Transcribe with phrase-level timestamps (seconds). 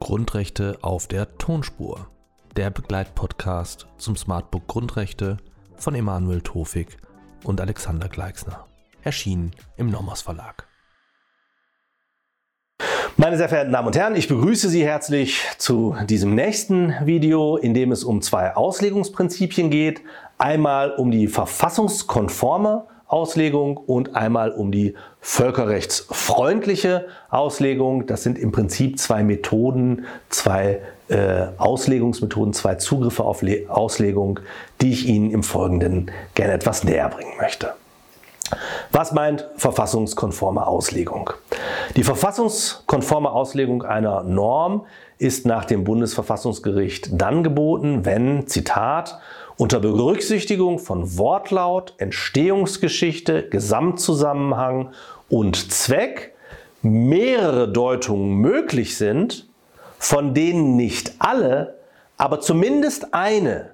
[0.00, 2.08] Grundrechte auf der Tonspur.
[2.56, 5.36] Der Begleitpodcast zum Smartbook Grundrechte
[5.76, 6.96] von Emanuel Tofik
[7.44, 8.66] und Alexander Gleixner.
[9.04, 10.66] Erschienen im Nomos Verlag.
[13.16, 17.74] Meine sehr verehrten Damen und Herren, ich begrüße Sie herzlich zu diesem nächsten Video, in
[17.74, 20.00] dem es um zwei Auslegungsprinzipien geht.
[20.40, 28.06] Einmal um die verfassungskonforme Auslegung und einmal um die völkerrechtsfreundliche Auslegung.
[28.06, 34.40] Das sind im Prinzip zwei Methoden, zwei äh, Auslegungsmethoden, zwei Zugriffe auf Le Auslegung,
[34.80, 37.74] die ich Ihnen im Folgenden gerne etwas näher bringen möchte.
[38.92, 41.34] Was meint verfassungskonforme Auslegung?
[41.96, 44.86] Die verfassungskonforme Auslegung einer Norm
[45.18, 49.18] ist nach dem Bundesverfassungsgericht dann geboten, wenn, Zitat,
[49.56, 54.90] unter Berücksichtigung von Wortlaut, Entstehungsgeschichte, Gesamtzusammenhang
[55.28, 56.34] und Zweck
[56.80, 59.48] mehrere Deutungen möglich sind,
[59.98, 61.78] von denen nicht alle,
[62.16, 63.72] aber zumindest eine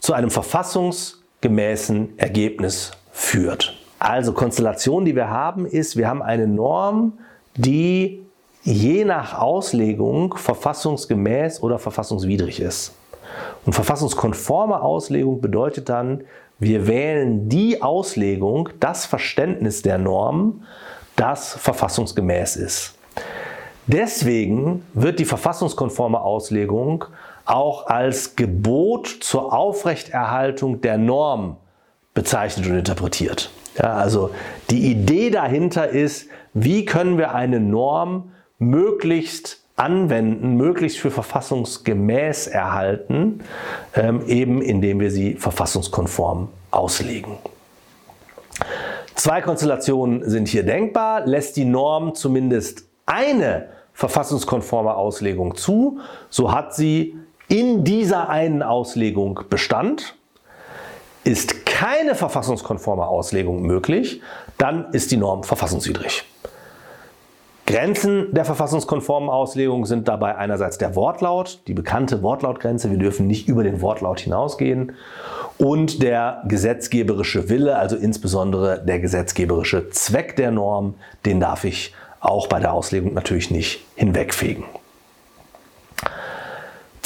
[0.00, 3.76] zu einem verfassungsgemäßen Ergebnis führt.
[3.98, 7.18] Also Konstellation, die wir haben, ist, wir haben eine Norm,
[7.60, 8.24] die
[8.62, 12.94] je nach Auslegung verfassungsgemäß oder verfassungswidrig ist.
[13.64, 16.24] Und verfassungskonforme Auslegung bedeutet dann,
[16.58, 20.62] wir wählen die Auslegung, das Verständnis der Norm,
[21.16, 22.94] das verfassungsgemäß ist.
[23.86, 27.06] Deswegen wird die verfassungskonforme Auslegung
[27.44, 31.56] auch als Gebot zur Aufrechterhaltung der Norm
[32.14, 33.50] bezeichnet und interpretiert.
[33.80, 34.30] Ja, also
[34.68, 43.40] die Idee dahinter ist, wie können wir eine Norm möglichst anwenden, möglichst für verfassungsgemäß erhalten,
[43.94, 47.38] ähm, eben indem wir sie verfassungskonform auslegen.
[49.14, 51.26] Zwei Konstellationen sind hier denkbar.
[51.26, 57.16] Lässt die Norm zumindest eine verfassungskonforme Auslegung zu, so hat sie
[57.48, 60.14] in dieser einen Auslegung Bestand.
[61.24, 64.20] Ist keine verfassungskonforme Auslegung möglich,
[64.58, 66.24] dann ist die Norm verfassungswidrig.
[67.64, 73.48] Grenzen der verfassungskonformen Auslegung sind dabei einerseits der Wortlaut, die bekannte Wortlautgrenze, wir dürfen nicht
[73.48, 74.92] über den Wortlaut hinausgehen,
[75.56, 82.46] und der gesetzgeberische Wille, also insbesondere der gesetzgeberische Zweck der Norm, den darf ich auch
[82.46, 84.64] bei der Auslegung natürlich nicht hinwegfegen.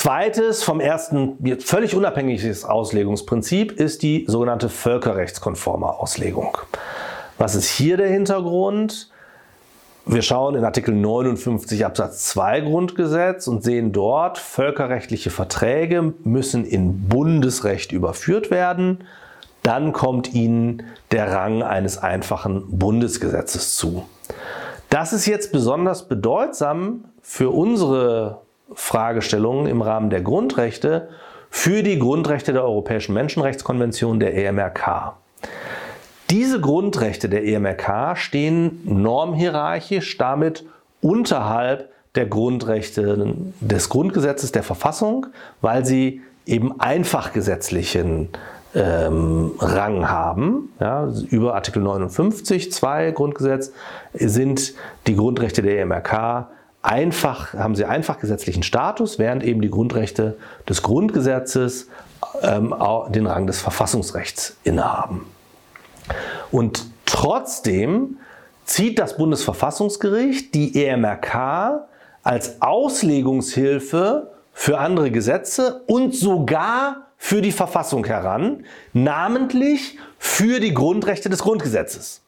[0.00, 6.56] Zweites, vom ersten völlig unabhängiges Auslegungsprinzip ist die sogenannte völkerrechtskonforme Auslegung.
[7.36, 9.10] Was ist hier der Hintergrund?
[10.06, 17.06] Wir schauen in Artikel 59 Absatz 2 Grundgesetz und sehen dort, völkerrechtliche Verträge müssen in
[17.10, 19.04] Bundesrecht überführt werden.
[19.62, 24.06] Dann kommt ihnen der Rang eines einfachen Bundesgesetzes zu.
[24.88, 28.40] Das ist jetzt besonders bedeutsam für unsere
[28.74, 31.08] Fragestellungen im Rahmen der Grundrechte,
[31.50, 35.14] für die Grundrechte der Europäischen Menschenrechtskonvention der EMRK.
[36.30, 40.64] Diese Grundrechte der EMRK stehen normhierarchisch damit
[41.00, 45.26] unterhalb der Grundrechte des Grundgesetzes der Verfassung,
[45.60, 48.28] weil sie eben einfach gesetzlichen
[48.74, 50.72] ähm, Rang haben.
[50.78, 53.72] Ja, über Artikel 59 2 Grundgesetz
[54.12, 54.74] sind
[55.06, 56.46] die Grundrechte der EMRK
[56.82, 60.36] einfach, haben sie einfach gesetzlichen Status, während eben die Grundrechte
[60.68, 61.88] des Grundgesetzes
[62.42, 62.74] ähm,
[63.10, 65.26] den Rang des Verfassungsrechts innehaben.
[66.50, 68.18] Und trotzdem
[68.64, 71.86] zieht das Bundesverfassungsgericht die EMRK
[72.22, 81.28] als Auslegungshilfe für andere Gesetze und sogar für die Verfassung heran, namentlich für die Grundrechte
[81.28, 82.22] des Grundgesetzes.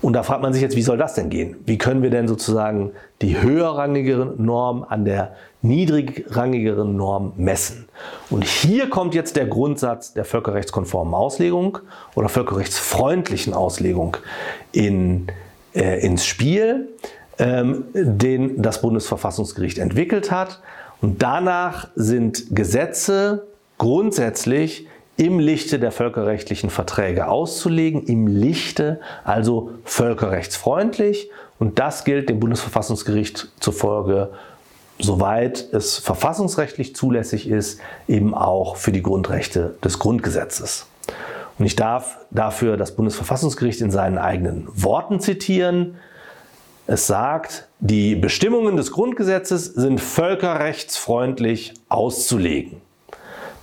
[0.00, 1.56] Und da fragt man sich jetzt, wie soll das denn gehen?
[1.66, 7.88] Wie können wir denn sozusagen die höherrangigere Norm an der niedrigrangigeren Norm messen?
[8.30, 11.78] Und hier kommt jetzt der Grundsatz der völkerrechtskonformen Auslegung
[12.14, 14.16] oder völkerrechtsfreundlichen Auslegung
[14.70, 15.26] in,
[15.74, 16.88] äh, ins Spiel,
[17.40, 20.60] ähm, den das Bundesverfassungsgericht entwickelt hat.
[21.00, 23.48] Und danach sind Gesetze
[23.78, 24.86] grundsätzlich
[25.18, 31.28] im Lichte der völkerrechtlichen Verträge auszulegen, im Lichte also völkerrechtsfreundlich.
[31.58, 34.30] Und das gilt dem Bundesverfassungsgericht zufolge,
[35.00, 40.86] soweit es verfassungsrechtlich zulässig ist, eben auch für die Grundrechte des Grundgesetzes.
[41.58, 45.96] Und ich darf dafür das Bundesverfassungsgericht in seinen eigenen Worten zitieren.
[46.86, 52.80] Es sagt, die Bestimmungen des Grundgesetzes sind völkerrechtsfreundlich auszulegen.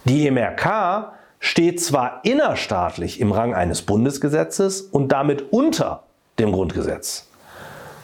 [0.04, 6.04] Die MRK steht zwar innerstaatlich im Rang eines Bundesgesetzes und damit unter
[6.40, 7.28] dem Grundgesetz.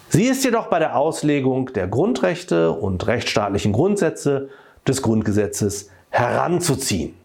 [0.09, 4.49] Sie ist jedoch bei der Auslegung der Grundrechte und rechtsstaatlichen Grundsätze
[4.87, 7.15] des Grundgesetzes heranzuziehen.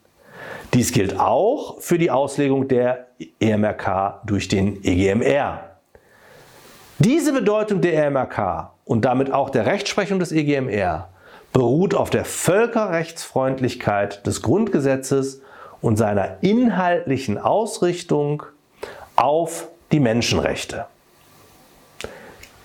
[0.73, 3.09] Dies gilt auch für die Auslegung der
[3.41, 5.61] EMRK durch den EGMR.
[6.99, 11.09] Diese Bedeutung der EMRK und damit auch der Rechtsprechung des EGMR
[11.52, 15.41] beruht auf der Völkerrechtsfreundlichkeit des Grundgesetzes
[15.81, 18.43] und seiner inhaltlichen Ausrichtung
[19.17, 20.87] auf die Menschenrechte.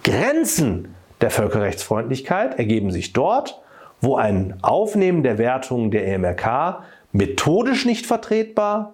[0.04, 3.62] Grenzen der Völkerrechtsfreundlichkeit ergeben sich dort,
[4.02, 8.94] wo ein Aufnehmen der Wertungen der EMRK methodisch nicht vertretbar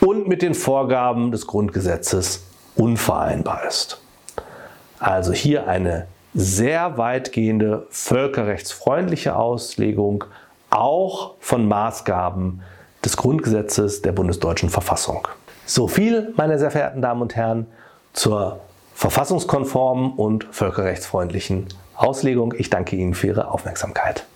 [0.00, 2.46] und mit den Vorgaben des Grundgesetzes
[2.76, 4.00] unvereinbar ist.
[4.98, 10.24] Also hier eine sehr weitgehende völkerrechtsfreundliche Auslegung
[10.70, 12.62] auch von Maßgaben
[13.06, 15.28] des Grundgesetzes der bundesdeutschen Verfassung.
[15.64, 17.66] So viel, meine sehr verehrten Damen und Herren,
[18.12, 18.60] zur
[18.94, 22.52] verfassungskonformen und völkerrechtsfreundlichen Auslegung.
[22.58, 24.26] Ich danke Ihnen für Ihre Aufmerksamkeit.